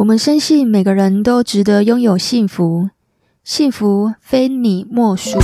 [0.00, 2.88] 我们深信每个人都值得拥有幸福，
[3.44, 5.38] 幸福非你莫属。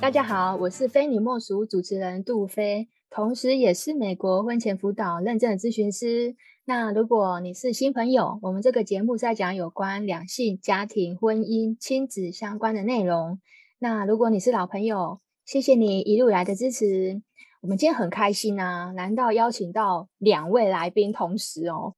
[0.00, 6.36] 大家好，我是非你莫属主持人杜菲，同时也是美国婚前辅导认证的咨询师。
[6.64, 13.40] 那如果你是新朋友，我们这个节目在讲有关两性、家庭、婚姻、亲子相关的内容。
[13.80, 17.22] 那如果你是老朋友，谢谢你一路以来的支持。
[17.62, 21.94] 我们今天很开心啊，难道邀请到两位来宾同时哦？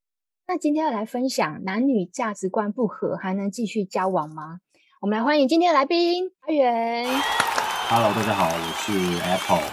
[0.47, 4.61] 那今天要来分享男女价值观不合还能继续交往吗？
[5.01, 7.07] 我们来欢迎今天的来宾阿元。
[7.89, 8.93] Hello，大家好，我是
[9.25, 9.65] Apple。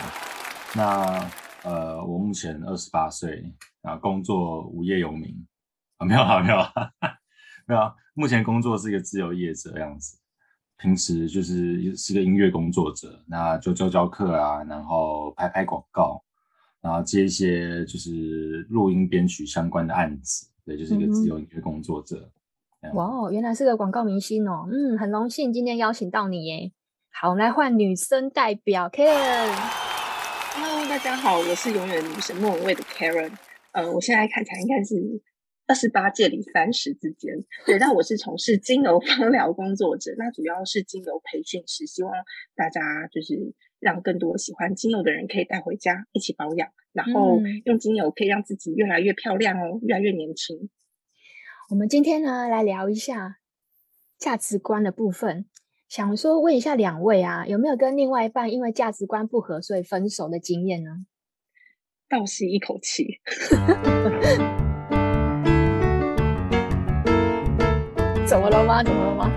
[0.78, 1.30] 那
[1.70, 5.46] 呃，我目前二十八岁啊，工作无业游民
[5.98, 6.72] 啊，没有啊，没有啊，
[7.68, 10.21] 没有啊，目前工作是一个自由业者的样子。
[10.82, 16.24] 平时就是是个音乐工作者，那就教教课啊，然后拍拍广告，
[16.82, 22.32] 然后接一些就是录音编曲相关的案子，对，就是一个自由音乐工作者。
[22.82, 26.72] 嗯、哇哦，原来是个广告明星哦，嗯，很荣幸今天邀请到你耶。
[27.12, 29.54] 好，我们来换女生代表 Karen。
[30.56, 33.32] Hello，大家好，我是永远女神莫文蔚的 Karen。
[33.74, 34.96] 呃，我现在看起来应该是。
[35.72, 37.34] 二十八届里三十之间，
[37.66, 42.12] 对，但我是从事精油芳疗工作者，那主要是精油培训师，希望
[42.58, 50.70] 大家就是让更多喜欢精油的人可以带回家一起保养，然后用精油可以让自己越来越漂亮哦，越来越年轻。
[51.70, 53.38] 我们今天呢，来聊一下
[54.18, 55.46] 价值观的部分，
[55.88, 61.06] 想说问一下两位啊，有没有跟另外一半因为价值观不合所以分手的经验呢？
[62.10, 63.22] 倒吸一口气。
[68.32, 68.82] 怎么了吗？
[68.82, 69.30] 怎么了吗？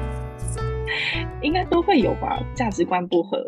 [1.43, 3.45] 应该都会有吧，价值观不合。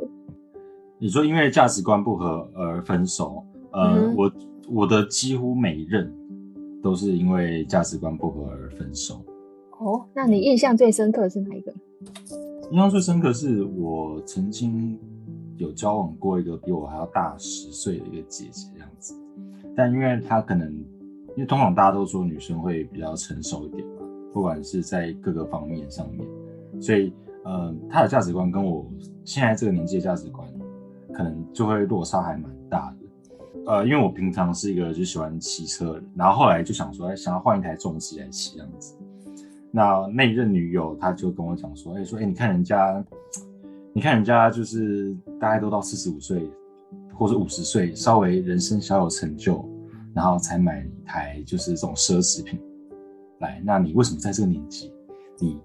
[0.98, 3.44] 你说因为价值观不合而分手？
[3.70, 4.32] 呃，嗯、我
[4.68, 6.12] 我的几乎每一任
[6.82, 9.24] 都是因为价值观不合而分手。
[9.78, 11.72] 哦，那你印象最深刻的是哪一个？
[12.72, 14.98] 印象最深刻是我曾经
[15.58, 19.14] 有交往过一个比我还要大十岁的一个姐姐这样子，
[19.76, 23.86] 但因为她可能，因为通常大家都说女生会比较成熟一点。
[24.36, 26.28] 不管是在各个方面上面，
[26.78, 27.10] 所以，
[27.42, 28.86] 呃，他的价值观跟我
[29.24, 30.46] 现在这个年纪的价值观，
[31.10, 32.96] 可能就会落差还蛮大的。
[33.64, 38.94] 呃，因为我平常是一个就喜欢骑车，然后后来就想说，哎，想要换一台重机来骑这样子。
[39.70, 43.02] 那那一任女友，她就跟我讲说，哎，说，哎，你看人家，
[43.94, 46.46] 你看人家就是大概都到四十五岁
[47.14, 49.66] 或者五十岁，稍微人生小有成就，
[50.14, 52.60] 然后才买一台就是这种奢侈品。
[53.40, 54.92] 来，那你为什么在这个年纪，
[55.38, 55.60] 你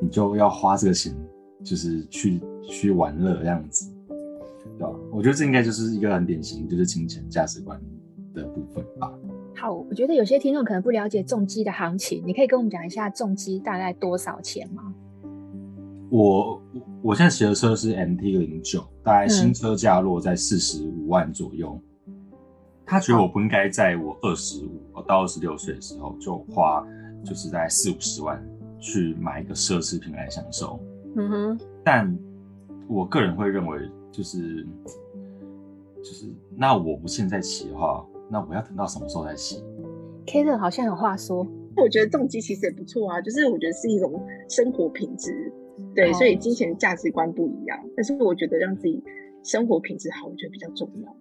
[0.00, 1.14] 你就要花这个钱，
[1.62, 3.92] 就是去去玩乐这样子，
[4.78, 4.92] 对吧？
[5.12, 7.80] 我觉得这应该就是一个很典型，就是金钱价值观
[8.34, 9.12] 的部分吧。
[9.54, 14.92] 好，我觉得有些听众可能不了解重机的行情，你可以跟我们讲一下重机大概多少钱吗？
[16.10, 16.60] 我
[17.00, 21.80] 我现在骑的车是 MT 零九，大概新车价落在四十五万左右。
[22.06, 22.14] 嗯、
[22.84, 26.84] 他觉得我不应该在我二十五到二十六岁的时候就花。
[27.24, 28.42] 就是在四五十万
[28.78, 30.78] 去买一个奢侈品来享受，
[31.16, 31.60] 嗯哼。
[31.82, 32.16] 但
[32.88, 33.78] 我个人会认为，
[34.12, 34.66] 就是
[36.02, 39.62] 就是，那我不现在骑的话，那我要等到什么时候再骑
[40.26, 41.46] ？Karen 好像有话说，
[41.76, 45.52] 我觉得重机其实也不错啊，就是我觉得是一种生活品质，
[45.94, 49.02] 对，哦、所以金钱价值观不一样，但是我觉得让自己
[49.42, 51.16] 生活品质好，我觉得比较重要。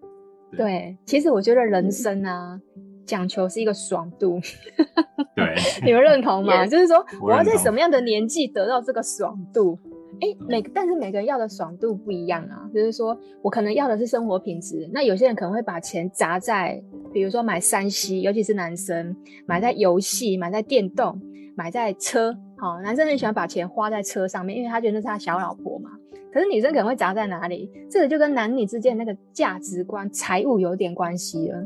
[0.57, 2.61] 对，其实我觉得人生啊。
[2.75, 4.39] 嗯讲求是一个爽度，
[5.35, 6.53] 对，你们认同吗？
[6.65, 9.79] Yes, 就是说，我要在什么样的年纪得到这个爽度？
[10.21, 12.69] 哎、欸，每但是每个人要的爽度不一样啊。
[12.73, 16.81] 就是说我可能要的是生活品质，那有些人可能会把钱砸在，
[17.11, 19.15] 比如说买三 C，尤其是男生
[19.45, 21.19] 买在游戏、买在电动、
[21.55, 22.37] 买在车。
[22.57, 25.89] 好，男生很喜欢把钱花在车上面，因为他觉得那是他小老婆嘛。
[26.31, 27.69] 可是女生可能会砸在哪里？
[27.91, 31.63] 这个就跟男女之间那个价值观、财务有点关系了。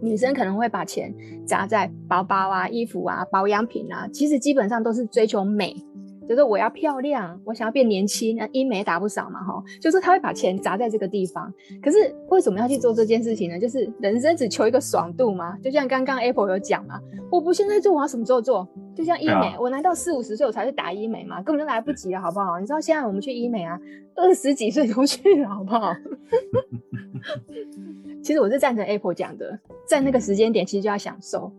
[0.00, 1.14] 女生可能会把钱
[1.46, 5.74] 砸在包包啊、衣服啊、保养品啊，其实基本上都是追求美，
[6.28, 11.52] 就是我要漂亮，我想要变年轻，那医美打不少嘛，哈，就是他会把钱砸在这个地方。
[11.82, 13.58] 可是为什么要去做这件事情呢？
[13.58, 18.68] 就是人生只求一个爽度嘛，就像刚刚 Apple 有讲嘛，我不现在做，我要什么时候做？
[18.94, 21.40] 就像医美，啊、我难道四五十岁我才去打医美吗？
[21.42, 22.58] 根本就来不及了，好不好？
[22.60, 23.80] 你知道现在我们去医美啊，
[24.16, 25.94] 二十几岁都去了，好不好？
[28.22, 31.50] 其实我是赞成 Apple 讲的，在那个时间点，其实就要享受。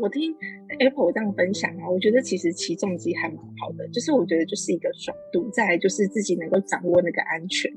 [0.00, 0.34] 我听
[0.78, 7.70] Apple 这样分享啊，我觉得其实骑重机还蛮好的，就是我觉得就是一个爽度，再来就是自己能够掌握那个安全。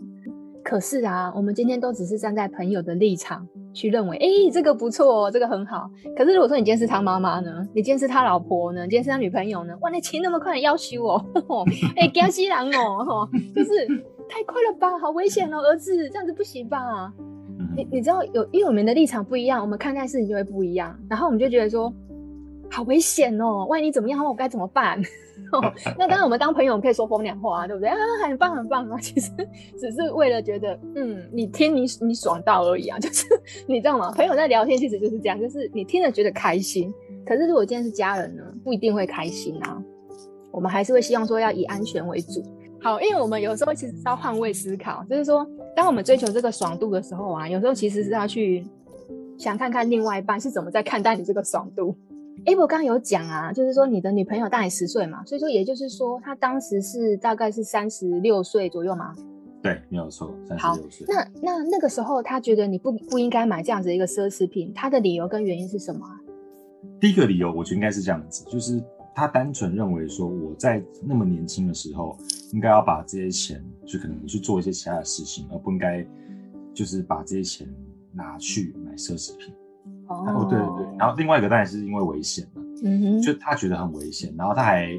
[0.63, 5.90] 可是啊，我们今天都只是站在朋友的立场去认为，哎、欸，这个不错，这个很好。
[6.16, 7.68] 可是如果说你今天是他妈妈呢？
[7.74, 8.84] 你今天是他老婆呢？
[8.84, 9.78] 你今天是他女朋友呢？
[9.81, 11.66] 哇，你骑那么快要求哦，
[11.98, 13.86] 哎、欸，江西人哦，就是
[14.30, 17.12] 太快了吧，好危险哦，儿子，这样子不行吧？
[17.75, 21.94] 你你知道有，因为我们的立场不一样，我们看待事情就会不一样，然后我们就觉得说，
[22.74, 25.00] 好危险哦，万一你怎么样，我该怎么办？
[25.52, 25.62] 哦
[25.98, 27.96] 那当然，我们当朋友，我们可以说风凉话啊，对不对啊？
[28.25, 28.98] 很棒，很棒啊！
[29.00, 29.31] 其实
[29.80, 32.98] 只是为了觉得，嗯，你听你你爽到而已啊。
[33.00, 33.28] 就是
[33.68, 34.12] 你知道吗？
[34.12, 36.92] 朋友在聊天，其实就是这样，就是你听了觉得开心。
[37.25, 39.80] 可是如果今天是家人呢，不一定会开心啊。
[40.52, 42.44] 我们还是会希望说要以安全为主。
[42.81, 48.66] 好，因为我们有时候其实是要换位思考，就是说，当我们追求这个爽度的时候啊，有时候其实是要去
[49.38, 51.96] 想看看另外一半是怎么在看待你这个爽度。
[52.45, 59.15] 哎，我刚刚有讲啊，就是说你的女朋友大你十岁嘛，所以说也就是说她当时是大概是三十六岁左右嘛。
[59.62, 61.07] 对，没有错，三十六岁。
[61.07, 66.06] 那那那个时候她觉得你不不应该买这样子一个奢侈品，她的理由跟原因是什么？
[67.00, 68.83] 第一个理由我觉得应该是这样子，就是
[69.15, 72.18] 她单纯认为说我在那么年轻的时候
[72.51, 76.06] 应该要把这些钱就可能去做一些其他的事情，而不应该
[76.74, 77.74] 就是把这些钱
[78.12, 79.53] 拿去买奢侈品。
[80.07, 84.89] 哦，对对对，然后另外一个当然是因为危险嘛，嗯哼，就他觉得很危险，然后他还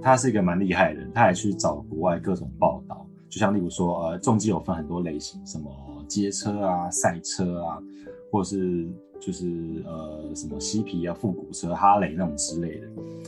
[0.00, 5.70] 他是一个蛮厉害的人，他还去找国外各种报道，就像例如说，呃，重机有分很多类型，什么
[6.08, 7.78] 街车啊、赛车啊，
[8.30, 8.88] 或者是
[9.20, 12.86] 就是呃什么嬉皮啊、复古车、哈雷那种之类的，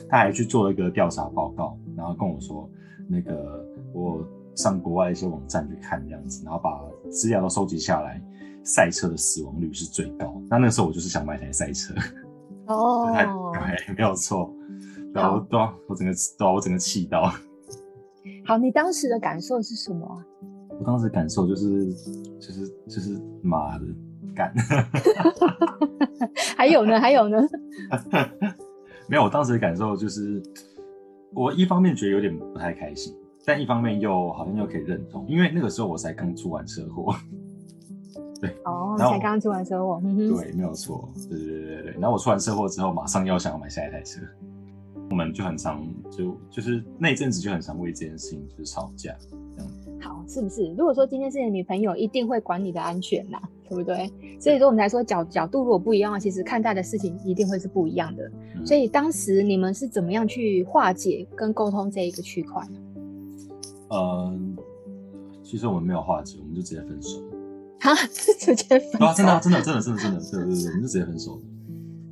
[0.09, 2.69] 他还去做了一个调查报告，然后跟我说，
[3.09, 4.25] 那个我
[4.55, 6.81] 上国外一些网站去看这样子，然后把
[7.11, 8.23] 资料都收集下来。
[8.65, 11.95] 赛车的死亡率是最高，那那个时候我就是想买台赛车，
[12.67, 13.13] 哦，
[13.55, 14.51] 对，没有错，
[15.13, 15.37] 对啊，我
[15.89, 17.31] 我整个对啊，我整个气到。
[18.47, 20.17] 好，你当时的感受是什么啊？
[20.81, 21.93] 我当时感受就是
[22.41, 23.85] 就是就是妈的
[24.35, 24.53] 干，
[26.57, 27.37] 还有呢，还有呢，
[29.09, 30.43] 没有，我当时的感受就是，
[31.35, 33.15] 我一方面觉得有点不太开心，
[33.45, 37.15] 但一方面又好像又可以认同，因为那个时候我才刚出完车祸。
[38.47, 41.93] 对哦，才刚刚出完车祸，对，没有错，对对对对对。
[41.93, 44.21] 然后我出完车祸之后，马上要想要买下一台车，
[45.11, 49.15] 我们就很常就就是那一阵子就很常为这件事情就是吵架，
[49.57, 49.71] 这样。
[50.01, 50.69] 好，是不是？
[50.77, 54.13] 如果说今天是你的女朋友，一定会管你的安全呐，对不对？
[54.39, 58.31] 所以说我们来说角角度如果不一样的话，其实看待的事情一定会是不一样的。
[58.55, 62.63] 嗯、所以当时你们是怎么样去化解跟沟通这一个区块？
[63.89, 64.55] 嗯，
[65.43, 67.23] 其实我们没有化解，我们就直接分手。
[67.85, 69.05] 啊， 直接分手？
[69.05, 71.43] 啊，真的，真的，真的，真的，真的，对对对，我们就直接分手了，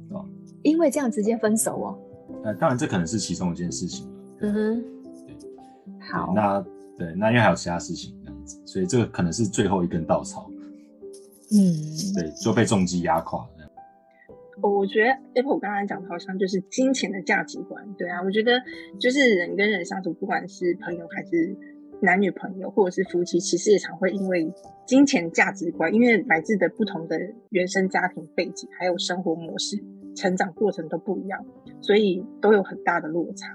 [0.08, 0.24] 对吧？
[0.62, 1.98] 因为这样直接分手哦。
[2.44, 4.06] 呃，当然这可能是其中一件事情。
[4.40, 4.84] 嗯哼。
[5.26, 5.36] 对。
[5.98, 6.32] 好。
[6.34, 6.62] 那
[6.98, 10.50] 对，那因为还有其他事情这样子，所以这个可能是最后一根稻草。
[11.50, 11.72] 嗯。
[12.14, 13.70] 对，就被重击压垮这样。
[14.60, 17.82] 我觉得 Apple 刚才讲的好像就是金钱的价值观。
[17.96, 18.52] 对啊，我觉得
[19.00, 21.56] 就是人跟人相处，不管是朋友还是。
[22.02, 24.52] 男女朋友或者是夫妻，其实也常会因为
[24.86, 27.16] 金钱价值观，因为来自的不同的
[27.50, 29.76] 原生家庭背景，还有生活模式、
[30.16, 31.44] 成长过程都不一样，
[31.80, 33.46] 所以都有很大的落差。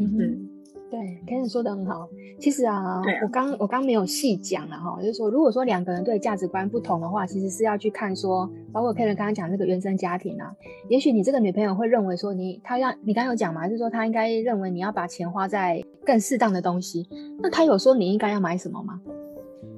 [0.00, 0.53] 嗯哼。
[0.94, 2.08] 对，Karen 说的很好。
[2.38, 10.54] 其实啊，啊我刚我刚没有细讲了哈，就是说，如果说两个人对价值观不同的话，其实是要去看说，包括 Karen 刚刚讲那个原生家庭啊，
[10.88, 17.08] 也许你这个女朋友会认为说你，她要你刚刚有讲嘛，就是说她应该认为你要把钱花在更适当的东西。
[17.42, 19.00] 那她有说你应该要买什么吗？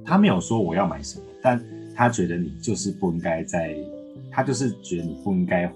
[0.05, 1.59] 她没有说我要买什么，但
[1.95, 3.75] 她觉得你就是不应该在，
[4.31, 5.67] 她就是觉得你不应该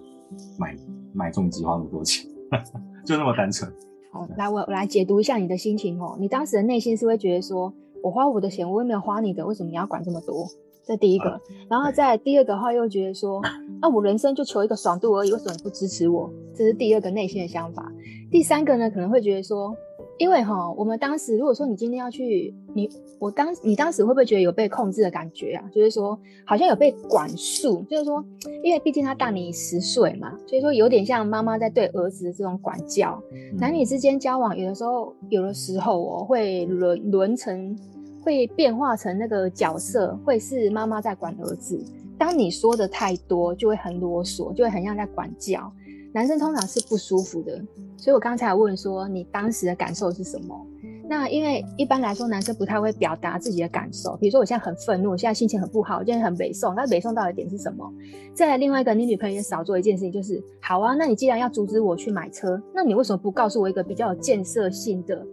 [0.59, 0.75] 买
[1.13, 2.29] 买重疾花那么多钱，
[3.03, 3.71] 就那么单纯。
[4.11, 6.17] 好，来我我来解读一下你的心情哦。
[6.19, 10.45] 你当时的内心是会觉得说，我花我的钱，我又没有花你的，为什么你要管这么多？
[10.83, 11.39] 这第一个，
[11.69, 13.39] 然后再第二个的话又觉得说，
[13.81, 16.29] 啊，我人生就求一个爽度而已，为什么你不支持我？
[16.53, 17.91] 这是第二个内心的想法。
[18.29, 19.75] 第三个呢，可能会觉得说。
[20.21, 22.87] 因为哈，我们当时如果说你今天要去，你
[23.17, 25.63] 我当你当时会不会觉得有被控制的感觉啊？
[25.73, 28.23] 就是说好像有被管束，就是说，
[28.63, 33.19] 因为毕竟他大你十岁嘛，所以说有点像妈妈在对儿子的这种管教。
[33.57, 37.75] 男女之间交往，有的时候，有的时候哦，会轮轮成，
[38.23, 41.83] 会变化成那个角色，会是妈妈在管儿子。
[42.19, 45.73] 当你说的太多，就会很啰嗦，就会很像在管教。
[46.13, 47.61] 男生通常是不舒服的，
[47.97, 50.67] 所以我刚才问说你当时的感受是什么？
[51.07, 57.89] 那因为一般来说男生不太会表达自己的感受，比如说我现在很愤怒，我现在心情很不好，我现在很北宋，那北宋到底点是什么？
[58.33, 65.25] 再来另外一个，你女朋友也少做一件事情，就是好啊，那你既然要阻止我去买车，那你为什么不告诉我一个比较有建设性的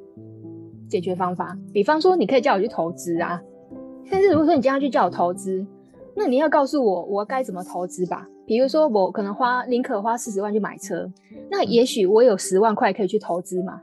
[0.89, 1.57] 解决方法？
[1.73, 3.41] 比方说你可以叫我去投资啊。
[4.11, 5.65] 但是如果说你今天要去叫我投资，
[6.17, 8.27] 那你要告诉我我该怎么投资吧？
[8.49, 11.07] 比如说我可能花宁可花四十万去买车，
[11.51, 13.79] 那也许我有十万块可以去投资嘛。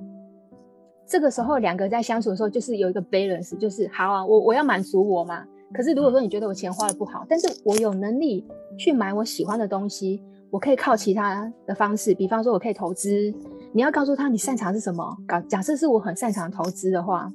[1.07, 5.45] 这个时候两个在相处的时候，就是有一个 balance，就是好啊，我我要满足我嘛。
[5.71, 8.43] 可是如果说你觉得我钱花的不好，但是我有能力
[8.75, 10.19] 去买我喜欢的东西，
[10.49, 13.31] 我可以靠其他的方式，比方说我可以投资。
[13.71, 15.15] 你要告诉他你擅长是什么？
[15.27, 17.31] 搞假设是我很擅长投资的话，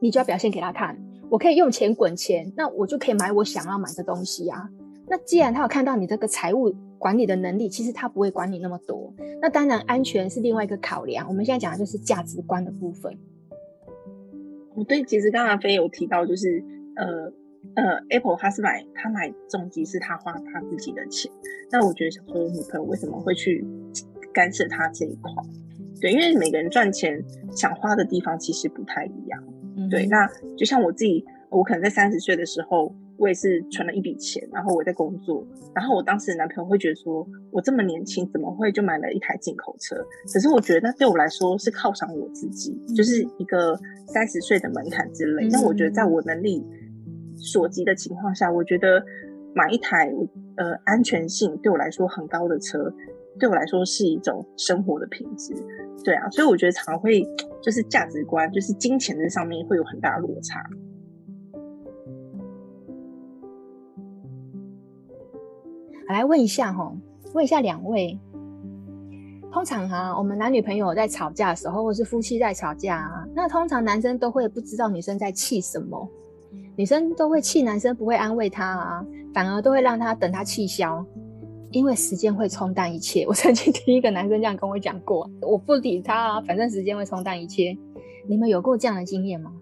[0.00, 0.98] 你就要表现给他看，
[1.30, 4.68] 我可以用钱滚钱，那我就可以买我想要买的东西啊。
[5.10, 9.12] 那既然他有看到你这个财务管理的能力，其实他不会管你那么多。
[9.42, 11.26] 那当然，安全是另外一个考量。
[11.26, 13.18] 我们现在讲的就是价值观的部分。
[14.76, 16.64] 我，对，其实刚刚飞有提到，就是
[16.94, 17.24] 呃
[17.74, 21.28] 呃，Apple 他是买他买重机是他花他自己的钱。
[21.72, 23.66] 那我觉得想说，女朋友为什么会去
[24.32, 25.32] 干涉他这一块？
[26.00, 29.42] 对，因为每个人赚钱想花的地方其实不太一样。
[29.76, 32.94] 嗯、对，那就像我自己，我可能在三十岁的时候。
[33.20, 39.94] 我也是存了一笔钱，然后我在工作，然后我当时的男朋友会觉得说，我这么年轻，怎么会就买了一台进口车？
[40.32, 45.46] 可是我觉得那对我来说是犒赏我自己，嗯、就是一个三十岁的门槛之类。
[45.48, 46.64] 那、嗯、我觉得在我能力
[47.36, 49.04] 所及的情况下，我觉得
[49.54, 50.10] 买一台
[50.56, 52.90] 呃安全性对我来说很高的车，
[53.38, 55.52] 对我来说是一种生活的品质。
[56.02, 57.22] 对啊，所以我觉得常会
[57.62, 60.58] 就是价值观，就是金钱这上面会有很大的落差。
[66.10, 66.92] 来问一下哈，
[67.34, 68.18] 问一下两位，
[69.52, 76.08] 通常哈，我们男女朋友在吵架的时候，或是夫妻在吵架啊，那通常男生都会不知道女生在气什么，
[76.76, 81.04] 女生都会气男生不会安慰他啊，反而都会让他等他气消，
[81.70, 83.24] 因为时间会冲淡一切。
[83.28, 87.76] 我曾经听一个男生这样跟我讲过，我不理他啊，反正时间会冲淡一切。
[88.28, 89.52] 你们有过这样的经验吗？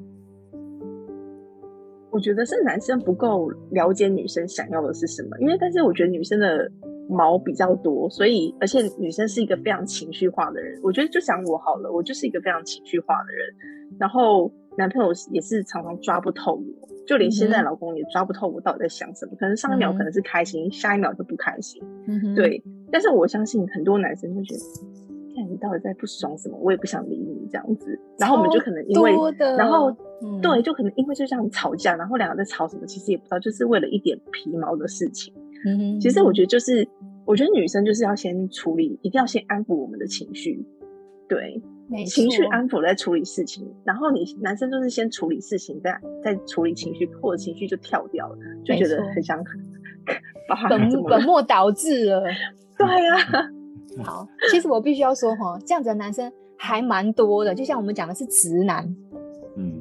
[2.19, 6.69] 我觉得是男生不够了解女生想要的是什么，因为但是我觉得女生的
[7.09, 10.81] 毛比较多，所以而且女生是一个非常情绪化的人。
[10.83, 13.55] 我觉得就想我好了，我就是一个非常情绪化的人，
[14.01, 21.81] 然后男朋友也是常常抓不透我，就连现在老公也抓不透我到底在想什么，可能上一秒可能是开心，嗯、下一秒就不开心。
[22.35, 22.61] 对。
[22.91, 25.08] 但是我相信很多男生会觉得。
[25.45, 26.59] 你到底在不爽什么？
[26.61, 29.13] 我也不想理你这样子，然后我们就可能因为，
[29.57, 29.91] 然后、
[30.23, 35.33] 嗯、对，就可能因为就这样吵架，然后两个在吵什么，其实也不知道，就是为了一点皮毛的事情。
[35.67, 36.87] 嗯哼，其实我觉得就是，
[37.25, 40.65] 我觉得女生就是要先处理，一定要先安抚我们的情绪，
[41.29, 41.61] 对，
[42.07, 43.69] 情绪安抚再处理事情。
[43.85, 49.43] 然后你男生就是先处理事情，再再处理情绪，或者情绪就跳掉了，就觉得很想
[50.49, 52.23] 把本本末倒置了。
[52.79, 53.51] 对呀、啊。
[54.05, 58.85] 好，其实我必须要说哈，这样子的男生还蛮多的，就像我们讲的是直男，
[59.57, 59.75] 嗯，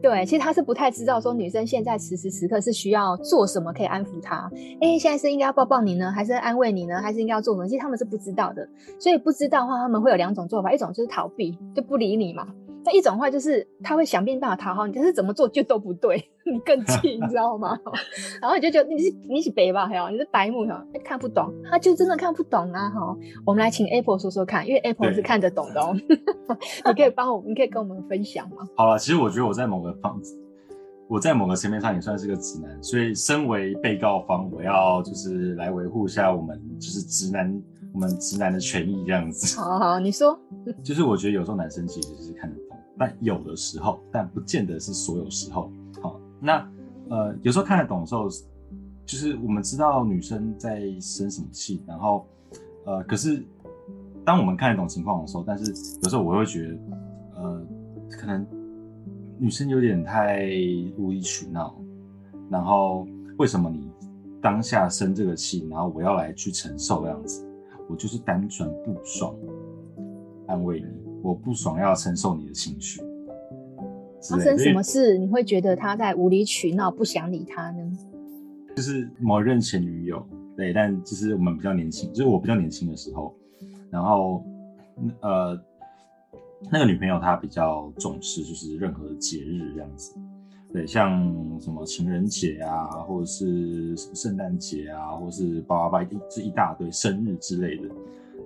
[0.00, 4.50] 对，其实他是不太知道说女生现在此时此刻是需要做什么可以安抚他，
[4.80, 7.66] 哎，现在是应该要抱抱你呢，还是安慰你呢，还是应该要做什么？
[7.66, 8.66] 其实他们是不知道的，
[8.98, 12.46] 所以不知道的话，他们会有两种做法，一种就是逃避，就不理你嘛。
[12.84, 16.16] 那一种话就是他会想尽办法讨好你，但是怎么做就都不对，
[16.50, 17.78] 你更气，你知道吗？
[18.40, 23.16] 然后你就觉得你是你是白吧，哈，你是白目哈，看不懂，他就真的看不懂啊，哈。
[23.44, 25.94] 我们来请 Apple 说说看，因为 Apple 是看得懂的哦。
[26.86, 28.66] 你可以帮我，你可以跟我们分享吗？
[28.76, 30.18] 好了，其实我觉得我在某个方，
[31.08, 37.62] 我在某个层面上也算是个直男，所以身为被告方，我要就是来维护一下我们就是直男。
[37.94, 40.38] 我们直男的权益这样子，好好，你说，
[40.84, 42.67] 就是我觉得有时候男生其实是看得懂，
[42.98, 45.70] 但有的时候，但不见得是所有时候。
[46.02, 46.68] 好，那
[47.08, 48.28] 呃，有时候看得懂的时候，
[49.06, 52.26] 就是我们知道女生在生什么气，然后
[52.84, 53.42] 呃，可是
[54.24, 56.78] 当我们看得懂情况的时候，但是有时候我会觉得，
[57.36, 57.66] 呃，
[58.10, 58.46] 可能
[59.38, 60.48] 女生有点太
[60.96, 61.74] 无理取闹，
[62.50, 63.06] 然后
[63.38, 63.90] 为什么你
[64.42, 67.46] 当下生这个气，然后我要来去承受这样子？
[67.88, 69.34] 我就是单纯不爽，
[70.46, 71.07] 安慰你。
[71.22, 73.00] 我不爽，要承受你的情绪。
[74.28, 77.98] 发生什么事你会觉得他在无理取闹，不想理他呢？
[78.74, 80.24] 就是某任前女友，
[80.56, 83.34] 对，但就是我们比较年轻，就是我比较年轻的时候，
[83.90, 84.44] 然后
[85.20, 85.58] 呃，
[86.70, 90.14] 那个女朋友她比较重视，就是任何的节日这样子。
[90.72, 91.10] 对，像
[91.60, 97.88] 什么情人节啊，或者是圣诞节啊，或者是八八八一这一大堆生日之类的。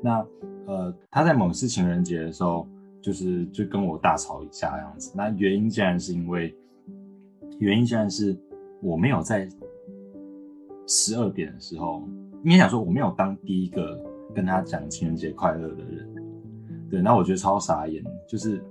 [0.03, 0.27] 那
[0.67, 2.67] 呃，他在某次情人节的时候，
[3.01, 5.13] 就是就跟我大吵一架这样子。
[5.17, 6.55] 那原因竟然是因为，
[7.59, 8.37] 原因竟然是
[8.81, 9.49] 我没有在
[10.87, 12.03] 十二点的时候，
[12.45, 13.99] 应该想说我没有当第一个
[14.35, 16.09] 跟他讲情人节快乐的人。
[16.91, 18.63] 对，那我觉得超傻眼，就是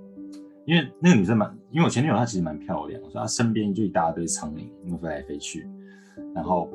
[0.64, 1.52] 因为那个女生蛮。
[1.70, 5.66] 因为我前女友她其实蛮漂亮，所以她身边就一大堆苍蝇，飞来飞去，
[6.34, 6.68] 然后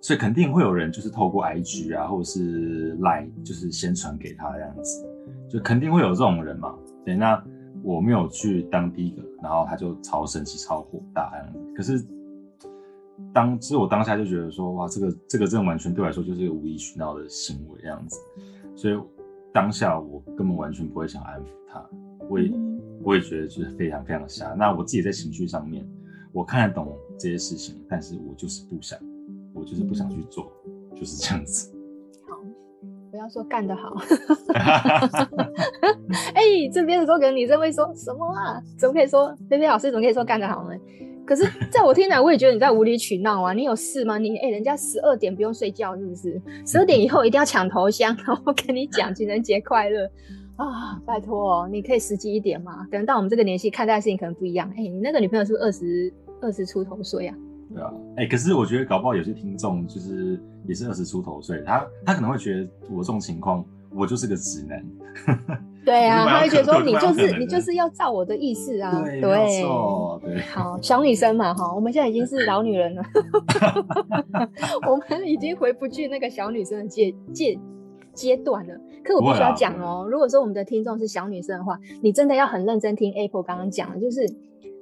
[0.00, 5.06] 所以肯定会有人就是透过 IG 啊，或者是 Line，就是先传给他这样子，
[5.48, 6.74] 就肯定会有这种人嘛。
[7.04, 7.42] 对，那
[7.82, 11.74] 我没有去当第一个，然后他就超生气、超火大这样子。
[11.74, 12.06] 可是
[13.32, 18.18] 当其实我当下就觉得说，哇，这个这个真的完全对我来说就是一个无理取闹的行为这样子，
[18.74, 18.98] 所以
[19.52, 21.84] 当下我根本完全不会想安抚他，
[22.28, 22.50] 我也
[23.02, 24.54] 我也觉得就是非常非常瞎。
[24.54, 25.86] 那我自己在情绪上面，
[26.32, 28.98] 我看得懂这些事情，但是我就是不想，
[29.60, 30.50] 我就是不想去做，
[30.94, 31.70] 就是这样子。
[32.26, 32.36] 好
[33.10, 33.94] 不要说干得好，
[36.34, 38.62] 哎、欸，这边的时候可能女生会说什么啊？
[38.78, 40.74] 怎么可以说菲菲老师怎么可以说干得好呢？
[41.26, 43.52] 可是在我听来，我也觉得你在无理取闹啊！
[43.52, 44.18] 你有事吗？
[44.18, 46.40] 你哎、欸，人家十二点不用睡觉是不是？
[46.66, 50.10] 十二点以后一定要抢头香， 然后跟你讲情人节快乐
[50.56, 51.00] 啊！
[51.06, 52.84] 拜托，你可以实际一点嘛。
[52.90, 54.68] 可能到我们这个年纪看待的事情可能不一样。
[54.70, 57.36] 哎、欸，你那个女朋友是不是二十二十出头岁啊？
[57.72, 64.84] 对啊，哎、欸，可是我觉得搞不好有些听众就是也是二十出头岁，他他可能会觉得我这种情况，我就是个直男。
[65.82, 69.02] 对啊，他会觉得说你就是你就是要照我的意思啊。
[69.02, 69.64] 对，对，
[70.22, 73.02] 对，好，小女生嘛，哈，我们现在已经是老女人了，
[74.86, 77.58] 我们已经回不去那个小女生的阶阶
[78.20, 78.74] 阶段了。
[79.02, 84.26] 可我必须要讲哦，如果说我们的听众是小女生的话，你真的要很认真听 Apple 刚刚讲的，就是。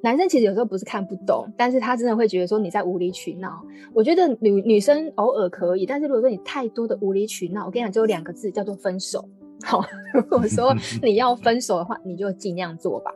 [0.01, 3.61] 男生其实有时候不是看不懂，但是他真的会觉得说你在无理取闹。
[3.93, 9.29] 我觉得女女生偶尔可以，但是如果说你太多的无理取闹，我跟你讲，只有两个字叫做分手。
[9.65, 13.11] 好， 如果说 你要分手的话，你就尽量做吧。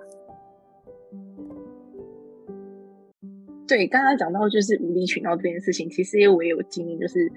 [3.69, 7.31] 对，刚刚讲到就是无理取闹这件事情，其实我也有经历，就是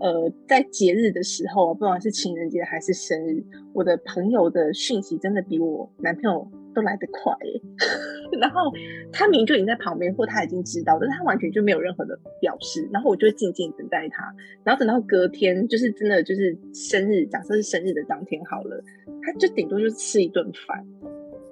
[0.00, 6.48] 呃，在节日的时候，不管是情人节还是生日，我的朋友的讯息真的比我男朋友。
[6.76, 7.58] 都来得快耶，
[8.38, 8.70] 然后
[9.10, 14.30] 他明明就已经在旁边，或他已经知道，但是他完全就没有任何的表示，然后我就会静静等待他，
[14.62, 18.84] 然后等到隔天，就是真的就是生日，假设是生日的当天好了，
[19.22, 20.86] 他就顶多就是吃一顿饭，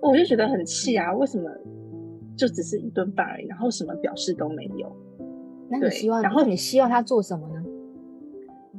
[0.02, 1.50] 我就觉得很气啊，为什么
[2.36, 4.94] 就只是一顿饭而已，然后什么表示都没有？
[5.70, 7.63] 那你希望，然后你希望他做什么呢？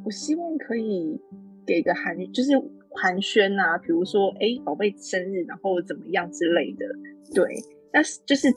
[0.05, 1.19] 我希望可以
[1.65, 2.51] 给个寒，就是。
[2.97, 6.85] 寒暄啊，比如说，哎、宝贝生日，然后怎么样之类的，
[7.33, 7.43] 对。
[7.91, 8.47] 但是就是，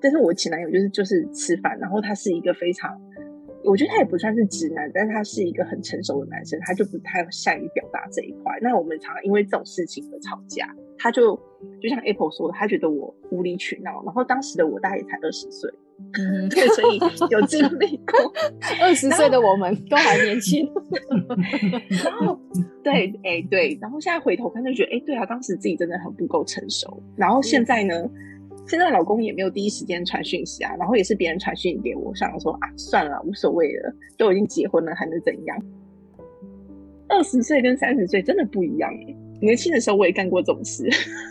[0.00, 2.98] 但是我前男友就是就是吃饭，然后他是一个非常，
[3.62, 8.58] 我觉得他也不算是直男，但他是一个很成熟的男生，他就不太善于表达这一块。
[8.62, 11.36] 那我们常常因为这种事情而吵架，他就
[11.82, 15.70] 就像 Apple 说的，他觉得我无理取闹，然后当时的我大概也才二十岁。
[16.12, 16.98] 嗯，对，所以
[17.30, 18.32] 有经历过
[18.82, 20.68] 二十岁的我们都还年轻，
[22.04, 22.38] 然后
[22.82, 27.00] 对，哎、欸，对，然后现在回头看就觉得，哎、欸，对啊，当时自己真的很不够成熟。
[27.16, 28.10] 然后现在呢，嗯、
[28.66, 35.56] 现在老公也没有第一时间传讯息啊，然后也是别人传讯息给我，想说啊，算了，无所谓了，都已经结婚了，还能怎样？
[37.08, 39.16] 二十岁跟三十岁真的不一样哎。
[39.40, 40.88] 年轻的时候我也干过这种事，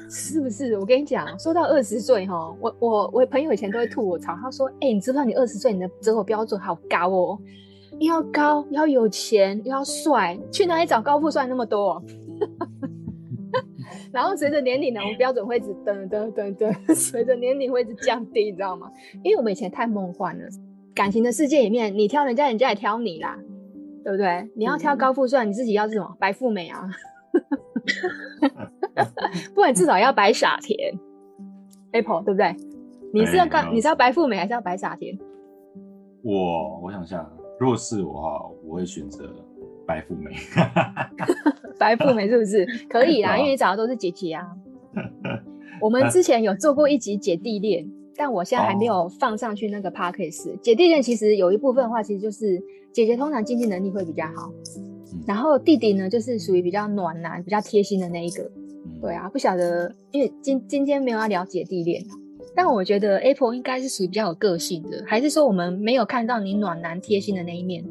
[0.10, 0.78] 是不是？
[0.78, 7.40] 我跟你讲，说到二十岁哈，我我我朋友以前都会吐我槽，他说：“哎、欸，你知不知道你二十岁你的择偶标准好高哦，
[8.00, 12.02] 又要高，又要有钱，又要帅，去哪里找高富帅那么多？”
[14.12, 18.90] 然后随着年龄呢，我们标准会一直噔噔噔噔， 随着年龄会一直降低，你知道吗？
[19.24, 20.44] 因为我们以前太梦幻了，
[20.96, 23.38] 感情的世界里面，你挑人家，人家也挑你啦，
[24.04, 24.50] 对不对？
[24.56, 26.90] 你要挑高富帅，你自己要是什么白富美啊？
[29.54, 30.78] 不然至少要白傻甜
[31.92, 32.56] ，Apple 对不对？
[33.12, 35.18] 你是要干、欸、你是要白富美还是要白傻甜？
[36.22, 37.28] 我我想想，
[37.60, 39.34] 如果是我的话，我会选择
[39.88, 40.32] 白富美。
[41.80, 43.38] 白富美是不是可以啦？
[43.38, 44.46] 因为你找的都是姐姐啊。
[45.82, 50.60] 我们之前有做过一集姐弟恋，但我现在还没有放上去那个 Podcast。
[50.60, 54.52] 姐弟恋其实有一部分的话，其实就是姐姐通常经济能力会比较好。
[55.30, 58.50] 然后弟弟呢，就是属于比较暖男、比较贴心的那一个。
[59.00, 62.04] 对啊，不晓得，因为今今天没有要聊姐弟恋，
[62.56, 67.86] 但我觉得 Apple 应该是属于比较有个性的，还是说我们没有看到你暖男贴心的那一面？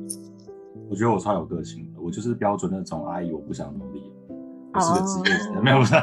[0.90, 4.02] 我觉得我超有个性的，我就是标准那种阿姨，我不想努力，
[4.74, 5.94] 我是个职业者，没有不是。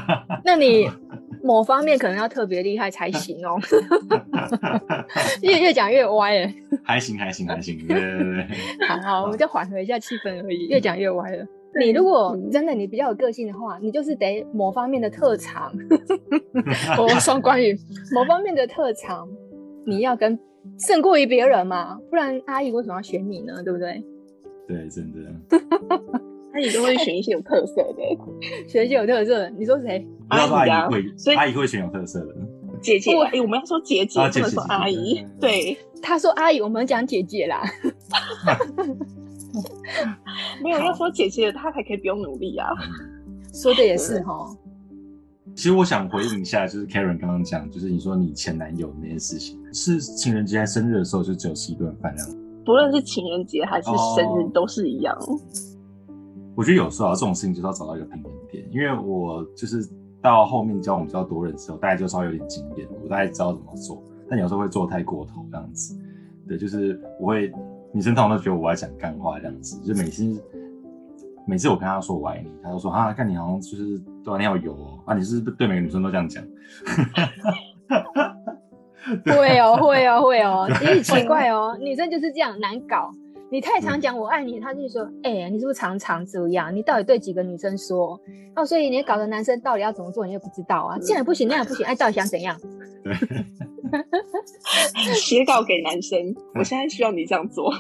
[0.46, 0.90] 那你
[1.44, 3.60] 某方面可能要特别厉害才行哦。
[5.44, 6.52] 越越讲越歪了。
[6.86, 8.88] 还行还行还行， 对对对。
[8.88, 10.68] 好好，我们就缓和一下气氛而已。
[10.68, 11.46] 越讲越歪了。
[11.78, 15.74] 你如果真的你比较有个性的话，你就是得某方面的特长。
[16.98, 17.78] 我双关语，
[18.14, 19.28] 某方面的特长，
[19.86, 20.40] 你要跟
[20.80, 23.62] 胜过于别人嘛，不然阿姨为什么要选你呢？
[23.64, 24.02] 对不对？
[24.68, 25.20] 对，真的。
[26.54, 29.50] 阿姨都会选一些有特色的，选一些有特色的。
[29.50, 30.08] 你说谁？
[30.30, 32.36] 阿姨会，阿姨会选有特色的。
[32.86, 35.26] 姐姐，哎、欸，我们要说姐姐，不能说阿姨。
[35.42, 37.64] 对，他说阿姨，我们讲姐姐啦。
[40.62, 42.68] 没有要说姐姐，她才可以不用努力啊。
[43.54, 44.48] 说的也是哈。
[45.56, 52.36] 其实我想回应一下，就是 Karen 刚刚讲，就是你说你前男友那件事情，是情人节还生日的时候就只有吃一顿饭这样？
[52.66, 55.16] 不论是情人节还是生日，都是一样。
[55.22, 55.40] 哦。
[56.56, 59.88] 我觉得有时候啊，这种事情就是要找到一个平衡点，因为我就是
[60.26, 65.98] 到后面教我们比较多人之后，大概就稍微有点经验，我大概知道怎么做，但有时候会做太过头这样子。
[66.48, 67.52] 对，就是我会
[67.92, 70.44] 女生通常都觉得我在讲干话这样子，就每次。
[71.48, 76.44] 每次我跟她说我爱你，她都说啊，看你好像就是对啊，你好油哦啊，你是不是对每个女生都这样讲？
[79.24, 83.12] 会哦，会哦，会哦， 也很奇怪哦，女生就是这样难搞。
[83.52, 86.76] 你太常讲我爱你，他就说，哎、欸，你是不是常常这样？
[86.76, 88.20] 你到底对几个女生说？
[88.56, 90.98] 哦，所以你搞的男生到底要怎么做，你又不知道啊？
[91.00, 92.60] 这样也不行，那样不行，哎，到底想怎样？
[95.16, 97.72] 写稿给男生，我现在需要你这样做。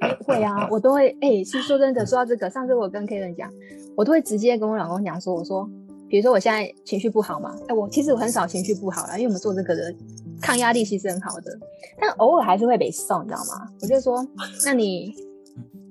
[0.00, 3.50] 欸、会啊，我都会哎、欸，是说真的，说到这个，上次我跟 Kevin 讲，
[3.96, 5.68] 我都会直接跟我老公讲说，我说，
[6.08, 9.94] 比如说我现在情绪不好嘛，哎、欸，我其实我很少情绪不好啦，因为我们做这个的
[10.40, 11.58] 抗压力其实很好的，
[12.00, 13.68] 但偶尔还是会被送，你知道吗？
[13.82, 14.26] 我就说，
[14.64, 15.14] 那你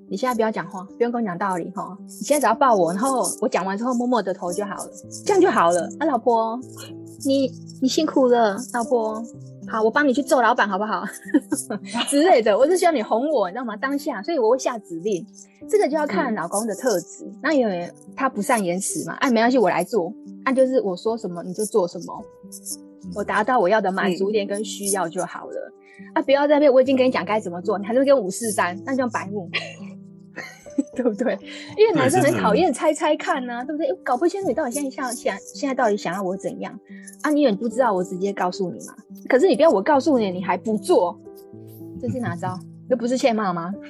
[0.10, 4.92] 你现在不要讲话，不用跟我讲道理哈，你现在只要抱我，然后我讲完之后摸摸我的头就好了，
[5.26, 5.90] 这样就好了。
[6.00, 6.60] 啊，老婆，
[7.26, 9.24] 你你辛苦了，老婆。
[9.72, 11.04] 好，我帮你去揍老板，好不好？
[12.10, 13.78] 之类的，我是希望你哄我，你知道吗？
[13.78, 15.24] 当下，所以我会下指令，
[15.70, 17.24] 这个就要看老公的特质。
[17.26, 20.12] 嗯、那因为他不善言辞嘛，哎，没关系，我来做。
[20.44, 22.26] 那、啊、就是我说什么你就做什么，
[23.16, 25.74] 我达到我要的满足点跟需要就好了。
[26.00, 29.50] 嗯、啊，不要在那边，我已经跟你讲该怎么做，你还是跟五四三，那叫白目。
[30.96, 31.38] 对不对？
[31.78, 33.94] 因为男生很讨厌猜猜看呐、啊，对不对？
[34.04, 36.80] 搞不清楚你到底现在想想现在到底想要我怎样
[37.22, 37.30] 啊？
[37.32, 38.96] 你也不知道，我直接告诉你嘛。
[39.28, 41.20] 可是你不要我告诉你，你还不做，
[42.00, 42.58] 这是哪招？
[42.90, 43.74] 这不是欠骂吗？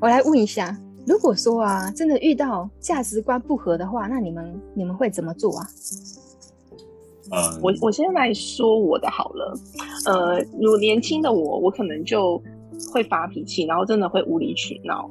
[0.00, 5.66] 我来问一下，如果说啊，真的遇到价值观不合的话，那你们你们会怎么做啊？
[7.30, 9.54] 呃，我我先来说我的好了。
[10.06, 12.42] 呃，如果年轻的我，我可能就
[12.92, 15.10] 会发脾气，然后真的会无理取闹。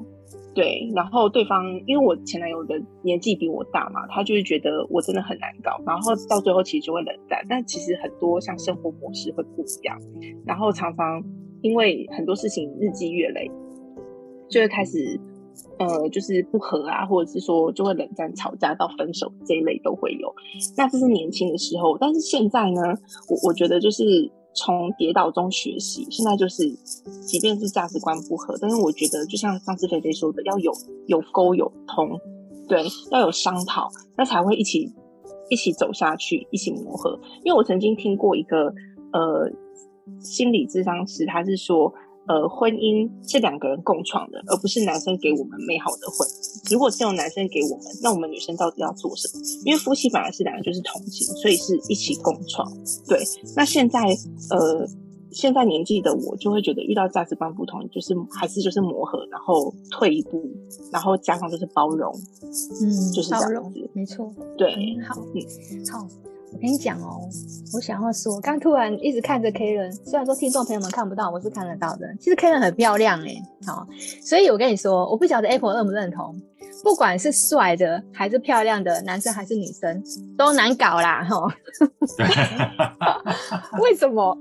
[0.55, 7.43] 对，然后对方因为我前男友的年纪比我大嘛，他就是觉得我真的很难搞，然后到最后其实就会冷战。
[7.49, 9.99] 但其实很多像生活模式会不一样，
[10.45, 11.23] 然后常常
[11.61, 13.51] 因为很多事情日积月累，
[14.49, 15.19] 就会开始。
[15.79, 20.33] 呃，就是不和啊，或者是说就会冷战、吵架到分手这一类都会有。
[20.77, 22.81] 那这是年轻的时候，但是现在呢，
[23.29, 26.07] 我我觉得就是从跌倒中学习。
[26.11, 26.69] 现在就是，
[27.21, 30.71] 即便是价值观不合，但是我觉得就像上次菲菲说的，要有
[31.07, 32.19] 有沟有通，
[32.67, 34.91] 对，要有商讨，那才会一起
[35.49, 37.19] 一起走下去，一起磨合。
[37.43, 38.73] 因为我曾经听过一个
[39.11, 39.51] 呃
[40.19, 41.93] 心理咨商师，他是说。
[42.25, 46.71] 呃，婚姻是两个人共创的，而不是男生给我们美好的婚姻。
[46.71, 49.43] 如果只有男生给我们，那我们女生到底要做什么？
[49.65, 52.65] 因为夫妻本来是两个就是同性，所以是一起共创。
[53.07, 53.21] 对，
[53.55, 53.99] 那现在
[54.49, 54.87] 呃，
[55.31, 60.49] 现在年纪的我就会觉得，遇到价值观不同，就是还是就是磨合，然后退一步，
[60.93, 62.13] 然后加上就是包容，
[62.81, 64.71] 嗯，就是这样子，没错，对，
[65.07, 66.07] 好，嗯，好。
[66.53, 67.19] 我跟你讲哦，
[67.73, 72.07] 我想要说，刚突然一直看着 Karen，虽然说听众朋友们看不到，我是看得到的。
[72.19, 73.35] 其实 Karen 很漂亮哎，
[73.65, 73.87] 好，
[74.21, 76.39] 所以我跟你说，我不晓得 Apple 认不认同，
[76.83, 80.03] 不管是帅的还是漂亮的男生还是女生，
[80.37, 81.47] 都难搞啦，哈。
[83.81, 84.37] 为什么？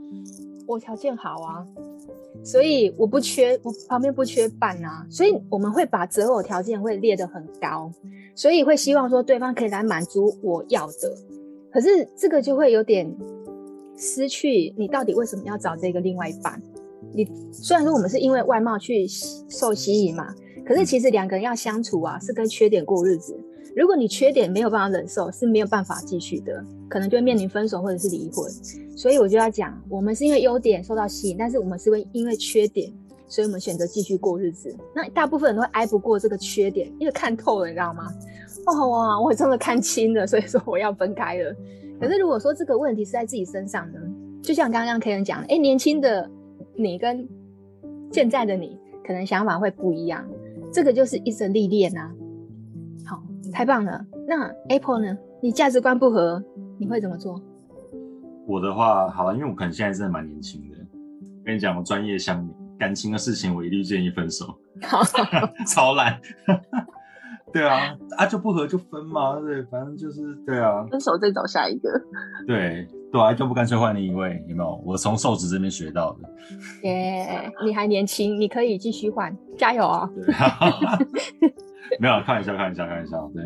[0.68, 1.66] 我条件好啊，
[2.44, 7.90] 所以我不缺，我旁边不缺伴啊，所以我们会把择偶条件会列得很高，
[8.36, 11.16] 所以会希望说对方可以来满足我要的。
[11.72, 13.10] 可是这个就会有点
[13.96, 16.60] 失去，你到底为什么要找这个另外一半？
[17.14, 19.06] 你虽然说我们是因为外貌去
[19.48, 23.38] 受吸引嘛，可是其实两个人要相处啊，是跟缺点过日子。
[23.74, 28.50] 如果你缺点没有办法忍受，是没有办法继续的，可能就会面临分手或者是离婚。
[28.94, 32.92] 所以我就要讲，我们是因为优点受到吸引，但是我们是会因为缺点，
[33.26, 34.74] 所以我们选择继续过日子。
[34.94, 38.12] 那大部分人都会挨不过这个缺点，因为看透了，你知道吗？
[38.66, 41.54] 哦哇，我真的看清了，所以说我要分开了。
[42.00, 43.98] 可是如果说这个问题是在自己身上呢？
[44.42, 46.28] 就像刚刚 Karen 讲的，哎，年轻的
[46.74, 47.28] 你跟
[48.10, 50.24] 现在的你可能想法会不一样，
[50.72, 52.10] 这个就是一生历练啊。
[53.06, 53.22] 好，
[53.52, 54.04] 太棒了。
[54.26, 55.16] 那 Apple 呢？
[55.40, 56.42] 你价值观不合，
[56.78, 57.40] 你会怎么做？
[58.46, 60.76] 我的话，好了，因为我可能现在真的蛮年轻的，
[61.44, 64.46] 跟你讲，我专业乡民，感情的事情我一律建议分手。
[64.82, 65.02] 好，
[65.66, 66.20] 超烂。
[67.52, 71.90] 对啊， 啊就不合就分嘛，对，反正就是对啊，分手再找下一个。
[72.46, 74.82] 对对啊，就不干脆换另一位，有没有？
[74.84, 76.30] 我从瘦子这边学到的。
[76.88, 80.08] 耶、yeah，你还年轻，你可以继续换，加油啊！
[80.14, 81.52] 对
[82.00, 83.30] 没有，开玩笑，开玩笑，开玩笑。
[83.34, 83.44] 对，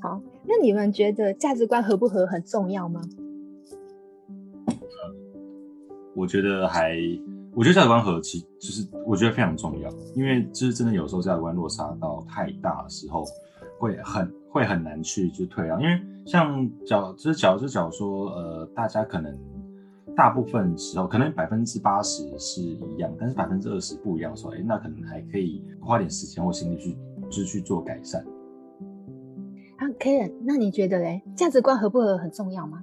[0.00, 3.02] 好，那你们觉得价值观合不合很重要吗？
[6.14, 6.96] 我觉得还，
[7.54, 13.24] 我觉得价值观合其就是我觉得非常重要，因为就是真的有时候价值观落差到太大的时候，
[13.78, 15.80] 会很会很难去就退让。
[15.80, 19.38] 因为像假就是假就是假如说呃，大家可能
[20.16, 26.96] 大部分时候可能百分之八十是一样，但是百分之二十不一样的时候，哎，那可能还可以花点时间或心力去。
[27.30, 28.22] 就是去做改善。
[29.78, 31.22] 啊，Karen，那你觉得嘞？
[31.34, 32.82] 价值观合不合很重要吗？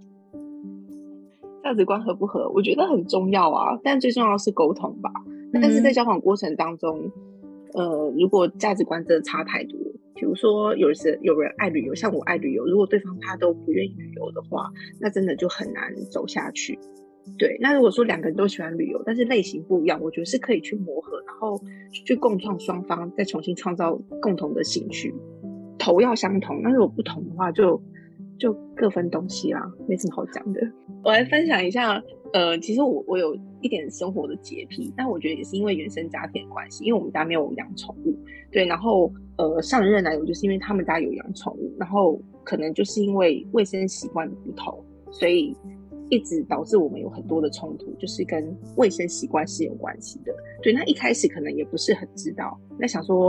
[1.64, 3.80] 价值观合不合，我觉得很重要啊。
[3.84, 5.12] 但最重要的是沟通吧。
[5.54, 5.60] 嗯。
[5.62, 7.12] 但是在交往过程当中，
[7.74, 9.78] 呃，如果价值观真的差太多，
[10.16, 16.80] 比如说有时有人爱旅游，像我爱旅游，如果对方他都不愿意旅游的话，那真的就很难走下去。
[17.38, 25.14] 对，那如果说两个人都喜欢旅游，但是类型不一样，我觉得是可以去磨合，然后去共创双方再重新创造共同的兴趣，
[25.78, 26.62] 头要相同。
[26.64, 27.84] 那如果不同的话就，就
[28.40, 30.62] 就各分东西啦，没什么好讲的。
[31.04, 32.02] 我来分享一下，
[32.34, 38.18] 呃，其实我我有一点生活的洁癖，但我觉得也是因为原生家庭的关系，因为我们家没有养宠物，
[38.52, 45.56] 对，然后呃上任男友就是因为他们家有养宠物，然后可能就是因为卫生习惯不同，所以。
[46.12, 48.44] 一直导致我们有很多的冲突，就是跟
[48.78, 50.34] 卫生习惯是有关系的。
[50.60, 53.26] 对，那一开始可能也不是很知道，那想说，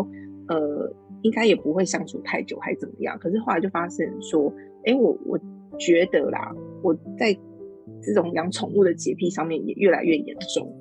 [0.48, 3.18] 呃，应该也不会相处太久，还怎么样？
[3.18, 4.50] 可是后来就发现说，
[4.84, 5.38] 哎，我我
[5.78, 7.32] 觉得啦，我在
[8.02, 10.72] 这种养宠物的洁癖上面也越来越严重。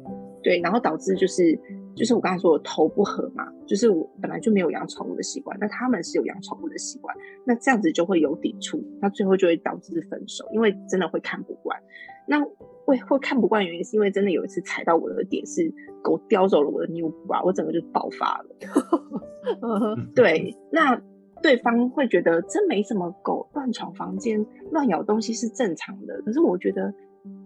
[0.42, 1.60] 对，然后导致就是。
[1.96, 7.14] 就是我刚才说我头不合嘛，就是我本来就没有养宠物的习惯，那他们是有养宠物的习惯，
[7.46, 11.78] 那这样子就会有抵触，那最后就会导致分手，因为真的会看不惯。
[12.26, 12.40] 那
[12.86, 15.70] 会会看不惯原因是因为真的有一次踩到我的点，是
[16.02, 20.06] 狗叼走了我的 New Bra，我整个就爆发了。
[20.16, 20.96] 对，那
[21.42, 26.94] 对方会觉得这没什么，狗乱闯房间、乱咬东西是正常的，可是我觉得。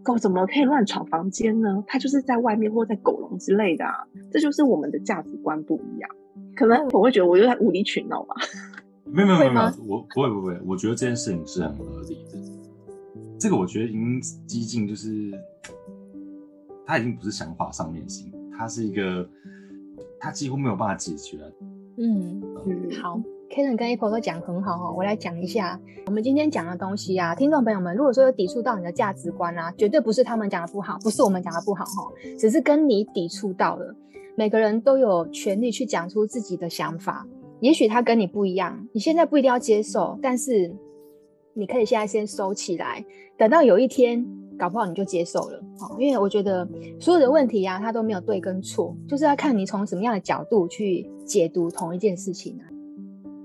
[0.04, 1.84] 狗怎么可以乱闯房间呢？
[1.88, 6.10] 它就是在外面或在狗笼之类的啊，这就是我们的价值观不一样。
[6.56, 8.36] 可能我会觉得我有点无理取闹吧。
[9.06, 12.38] 没有没有没有，我不会不会，我觉得这件事情是很合理的。
[13.40, 15.10] 这个我觉得已经激进，就是
[16.86, 19.28] 他已经不是想法上面行，他是一个，
[20.20, 21.40] 他几乎没有办法解决。
[21.98, 23.20] 嗯嗯，好。
[23.54, 33.96] Karen 跟 Apple 都讲很好哦，我来讲一下我们今天讲的东西啊，听众朋友们，如果说有抵触到你的价值观啊，绝对不是他们讲的不好，不是我们讲的不好哈，只是跟你抵触到了。
[34.36, 37.28] 每个人都有权利去讲出自己的想法，
[37.60, 40.76] 也许他跟你不一样，你现在不一定要接受，但是
[41.54, 43.06] 你可以现在先收起来，
[43.38, 44.26] 等到有一天
[44.58, 45.96] 搞不好你就接受了哦。
[46.00, 46.68] 因为我觉得
[47.00, 52.73] 所有的问题啊，它都没有对跟错，就是要看你从什么样的角度去解读同一件事情啊。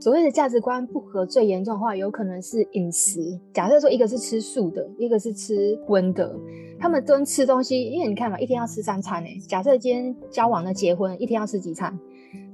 [0.08, 3.38] 所谓的价值观不合，最严重的话，有可能是饮食。
[3.52, 6.34] 假设说一个是吃素的，一个是吃荤的，
[6.80, 9.38] 他们都吃东西，因为你看嘛，一天要吃三餐诶。
[9.46, 11.94] 假设今天交往的结婚，一天要吃几餐，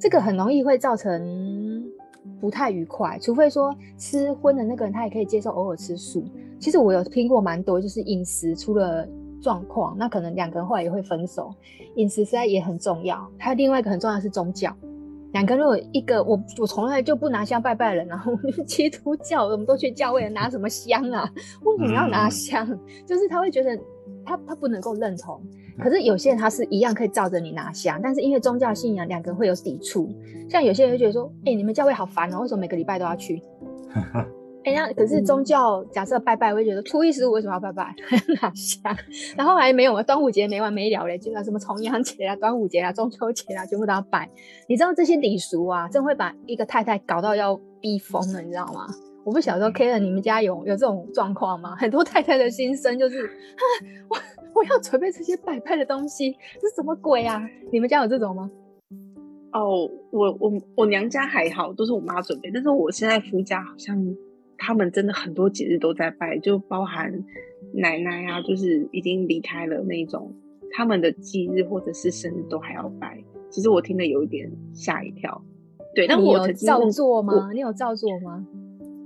[0.00, 1.88] 这个很容易会造成
[2.40, 3.16] 不太愉快。
[3.20, 6.24] 除非说吃荤的那个人，他也可以接受偶尔吃素。
[6.58, 9.08] 其实我有听过蛮多，就是饮食出了
[9.40, 11.54] 状况，那可能两个人后来也会分手。
[11.94, 14.76] 饮食实在也很重要，还有另外一个很重要是宗教。
[15.34, 21.28] 两个，如果一个我我从来就不拿香拜拜的人，然 后我们是基督教，我们都去教会拿什么香啊？
[21.62, 22.66] 为什么要拿香？
[22.70, 23.76] 嗯、 就是他会觉得
[24.24, 25.38] 他他不能够认同。
[25.78, 30.08] 可是有些人他是一样可以照着你拿香，但是因为宗教信仰，两个人会有抵触。
[30.48, 33.42] 像有些人会觉得说，哎、欸，你们教会好烦哦，为什么每个礼拜都要去？
[34.64, 37.94] 哎、欸，那可是宗教假设拜拜，我会觉得初一十五为什么要拜拜？
[38.40, 38.96] 拿香，
[39.36, 44.26] 然后还没有端午节没完没了嘞，就像什么重阳节啊、端午节啊、中秋节啊，全部都要拜。
[44.66, 48.86] 你知道这些礼俗啊，真会把一个太太搞到要逼疯了，你知道吗？
[49.22, 51.76] 我不晓得 Karen 你们家有有这种状况吗？
[51.80, 53.62] 很多太太的心声就是，啊，
[54.08, 54.16] 我
[54.54, 57.46] 我要准备这些拜拜的东西，这是什么鬼啊？
[57.70, 58.50] 你们家有这种吗？
[59.52, 63.94] 哦，我我我娘家还好，都是我妈准备，但是我现在夫家好像。
[64.58, 67.12] 他们真的很多节日都在拜，就包含
[67.72, 70.34] 奶奶啊，就是已经离开了那种，
[70.72, 73.22] 他们的忌日或者是生日都还要拜。
[73.50, 75.42] 其实我听得有一点吓一跳。
[75.94, 77.50] 对，那我有照做吗？
[77.52, 78.44] 你有照做吗？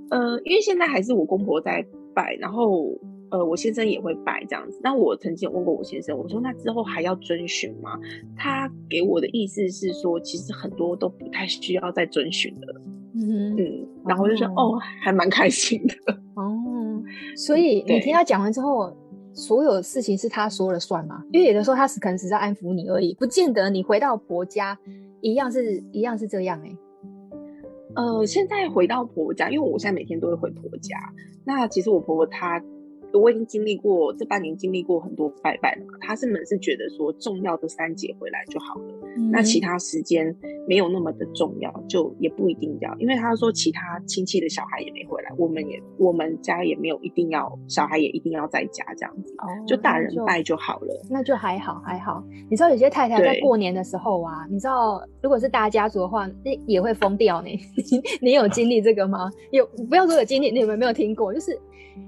[0.09, 1.85] 呃，因为现在还是我公婆在
[2.15, 4.79] 拜，然后呃，我先生也会拜这样子。
[4.83, 7.99] 那我曾经有问过我先生，我说那之后还要遵循吗？
[8.35, 12.81] 他给我的意思是说，其实很多都不太需要再遵循的。
[13.19, 17.03] 嗯嗯，然后我就说哦，哦，还蛮开心的 哦。
[17.35, 18.95] 所以你听他讲完之后，
[19.33, 21.23] 所有事情是他说了算吗？
[21.31, 24.77] 因为有的时候他是可能只是在安抚你而已，不见得你回到婆家
[25.21, 26.77] 一样是一样是这样哎、欸。
[27.95, 30.95] 呃，现在回到婆家，因为我现在每天都会回婆家。
[31.43, 32.61] 那其实我婆婆她。
[33.13, 35.81] 我已经经历过这半年，经历过很多拜拜了。
[36.01, 40.35] 他是们是觉得说重要的三节回来就好了，嗯、那其他时间
[40.67, 42.95] 没有那么的重要，就也不一定要。
[42.97, 52.23] 因为他说其他亲戚的小孩也没回来，我们也我们家也没有一定要小孩也一定要在家这样子，哦、就大人拜就好了那，那就还好还好。
[52.49, 57.49] 你知道有些太太在过年的时候啊，你知道如果是大家族的话，那也会疯掉呢。
[58.21, 59.31] 你有经历这个吗？
[59.51, 61.33] 有，不要说有经历，你有没有听过？
[61.33, 61.53] 就是，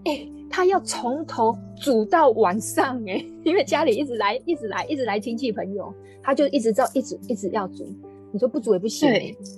[0.06, 0.32] 哎、欸。
[0.52, 7.88] 他要从头煮到晚上哎、欸， 因为家里一直来，一直来，一直来亲戚朋友，他就一直照，一直一直要煮。
[8.34, 9.10] 你说不煮也不行、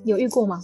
[0.05, 0.59] 有遇过吗？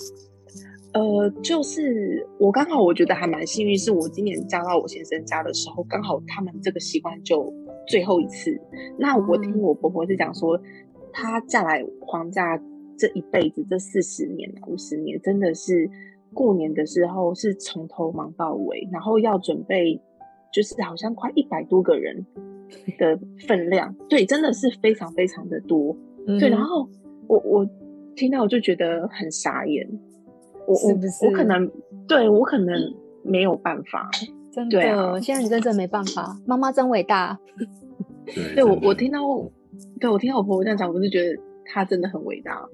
[0.93, 7.53] 呃，就是我刚好我觉得还蛮幸运，是我今年嫁到我先生家的时候，刚好他们这个习惯就
[7.87, 8.59] 最后一次。
[8.97, 10.59] 那我听我婆婆是讲说，
[11.11, 12.59] 她嫁来皇家
[12.97, 15.89] 这一辈子，这四十年五十年，真的是
[16.33, 20.01] 过年的时候是从头忙到尾，然后要准备。
[20.53, 22.25] 就是好像快一百多个人
[22.97, 25.95] 的分量，对，真的是非常非常的多，
[26.27, 26.49] 嗯、对。
[26.49, 26.87] 然后
[27.27, 27.67] 我我
[28.15, 29.87] 听到我就觉得很傻眼，
[30.67, 31.25] 我是不是？
[31.25, 31.71] 我我可能
[32.07, 32.75] 对我可能
[33.23, 34.09] 没有办法，
[34.51, 35.21] 真的。
[35.21, 37.39] 现在你真的没办法，妈妈真伟大。
[38.25, 39.19] 对，对我我听到，
[39.99, 42.67] 对我听到我婆婆这样讲，我就觉得她真的很伟大。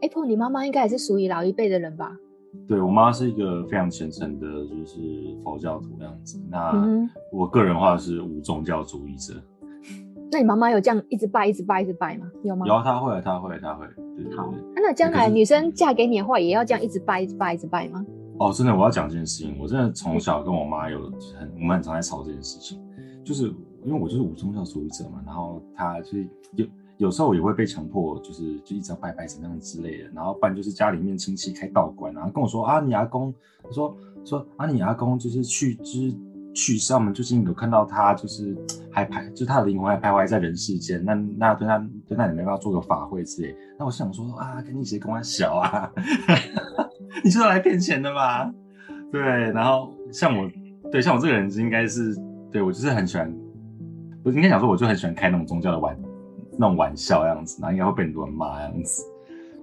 [0.00, 2.16] Apple，你妈妈应该也是属于老一辈的人吧？
[2.66, 4.98] 对，我妈是一个非常虔诚的，就是
[5.44, 6.40] 佛教徒这样子。
[6.50, 6.72] 那
[7.30, 9.34] 我个人的话是无宗教主义者。
[10.32, 12.26] 那你妈妈有这样一直拜、一直拜、一直拜吗？
[12.42, 12.66] 有吗？
[12.66, 13.86] 有，她会，她会，她会。
[13.96, 14.36] 对对对。
[14.36, 18.04] 好，那将来女生嫁给你的话，也要这样一直拜、一直拜、一直拜吗？
[18.38, 19.56] 哦，真的，我要讲这件事情。
[19.60, 21.02] 我真的从小跟我妈有
[21.38, 22.82] 很，我们很常在吵这件事情，
[23.22, 23.44] 就是
[23.84, 26.66] 因为我就是无宗教主义者嘛，然后她就是有。
[26.98, 36.14] 有时候也会被强迫，就是就一直要拜拜怎么样之类的，然后不然就是家里面亲戚开道馆，然后跟我说啊，你阿公，他说说啊，你阿公就是去之
[36.54, 38.56] 去世，我们最近有看到他就是
[38.92, 43.56] 还徘，就他的灵魂还徘徊在人世间，那那对他对那你们要不要做个法会之类？
[43.76, 45.90] 那我想说啊，跟你谁跟我小啊？
[47.24, 48.48] 你是来骗钱的吧？
[49.10, 50.48] 对，然后像我，
[50.92, 52.16] 对像我这个人应该是
[52.52, 53.34] 对我就是很喜欢，
[54.22, 55.96] 我应该讲说我就很喜欢开那种宗教的玩。
[56.58, 59.04] 那种玩笑样子，然后应该会被很多人骂样子。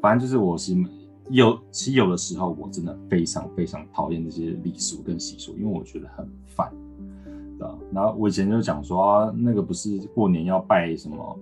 [0.01, 0.75] 反正就是我是
[1.29, 6.71] 有，其实有的时候我真的非常非常讨厌这些礼俗跟习俗，因为我觉得很烦，
[7.57, 7.77] 对吧？
[7.93, 11.39] 然后我以前就讲说啊，那个不是过年要拜什么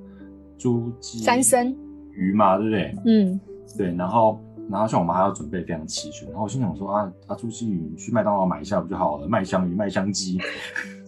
[0.58, 1.74] 猪鸡三牲
[2.12, 2.96] 鱼嘛，对不对？
[3.06, 3.40] 嗯，
[3.78, 3.96] 对。
[3.96, 9.28] 然后然后像我们还要准备非常齐全，然后我心想说啊啊，猪鸡鱼你去麦当劳买一下不就好了？
[9.28, 10.38] 麦香鱼、麦香鸡。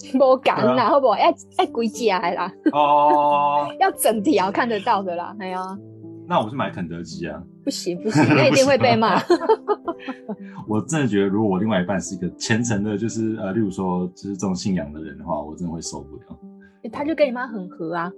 [0.17, 1.17] 不敢啦，好不好？
[1.17, 1.25] 要
[1.57, 2.51] 要归家啦。
[2.73, 5.35] 哦， 要整条看得到的啦。
[5.39, 5.59] 哎呀，
[6.27, 7.41] 那我是买肯德基啊。
[7.63, 9.21] 不行不行， 那一定会被骂。
[10.67, 16.23] 我真的觉得，如果我另外一半是一个虔诚的，就是呃，例如说，就是这种信仰的人的话，我真的会受不了。
[16.89, 18.11] 他就跟你妈很合啊。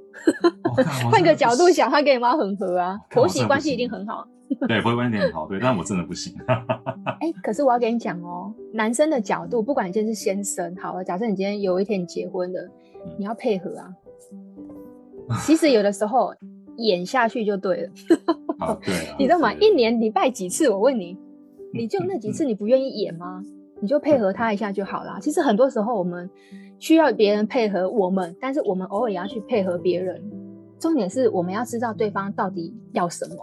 [1.12, 4.28] 换个角度想，他跟你妈很合啊，婆媳关系一定很好。
[4.68, 6.34] 对，会问一点好，对，但我真的不行。
[7.20, 12.62] 哎、欸，可是我要跟你讲哦，男生的角度，不管你今天是先生，好了，假设你今天有一天你结婚了，
[13.06, 13.94] 嗯、你要配合啊。
[15.44, 16.34] 其实有的时候
[16.78, 17.90] 演下去就对了。
[18.60, 19.16] 啊，对啊。
[19.18, 19.54] 你知道吗？
[19.54, 20.70] 一年礼拜几次？
[20.70, 21.18] 我问你，
[21.74, 23.42] 你就那几次，你不愿意演吗？
[23.84, 25.18] 你就配合他一下就好了。
[25.20, 26.30] 其实很多时候我们
[26.80, 30.24] 需要别人配合我们，但是我们偶尔也要去配合别人。
[30.80, 33.36] 重点是我们要知道对方到底要什么。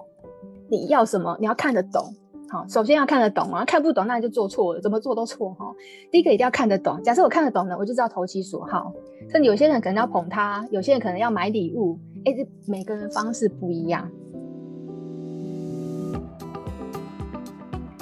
[0.70, 1.36] 你要什么？
[1.38, 2.02] 你要看得懂，
[2.48, 5.74] 好，首先要看得懂啊，看不懂那就做错了，怎么做都错哈。
[6.10, 8.90] 第一个一定要看得懂，假设我看得懂呢，我就知道投其所好。
[9.28, 14.10] 甚至有些人可能要捧他，有些人可能要买礼物，哎，这每个人方式不一样。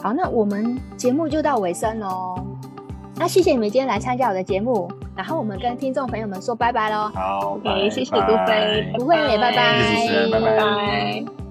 [0.02, 2.36] 好，那我们节目就到尾声喽。
[3.16, 7.10] 那谢谢你们今天来参加我的节目，然后我们跟听众朋友们说拜拜喽。
[7.14, 7.58] 好，
[7.90, 11.47] 谢谢杜飞，不会，拜拜，谢谢，拜拜。